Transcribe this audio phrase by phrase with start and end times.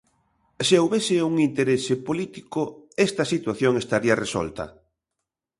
[0.67, 2.61] Se houbese un interese político,
[3.07, 4.65] esta situación estaría resolta.